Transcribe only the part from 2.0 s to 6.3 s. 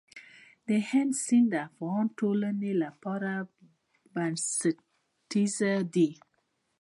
د ټولنې لپاره بنسټيز دی.